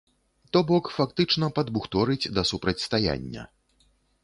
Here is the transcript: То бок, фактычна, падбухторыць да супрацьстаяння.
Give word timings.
То 0.55 0.61
бок, 0.71 0.89
фактычна, 0.95 1.51
падбухторыць 1.59 2.31
да 2.39 2.47
супрацьстаяння. 2.53 3.49